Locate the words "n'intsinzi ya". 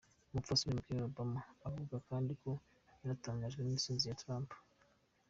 3.63-4.17